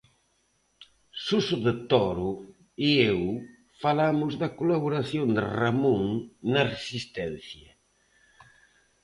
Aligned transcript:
Suso 1.25 1.57
de 1.65 1.73
Toro 1.91 2.31
e 2.87 2.89
eu 3.11 3.21
falamos 3.83 4.31
da 4.41 4.49
colaboración 4.59 5.25
de 5.35 5.41
Ramón 5.59 6.03
na 6.53 6.63
Resistencia. 6.73 7.71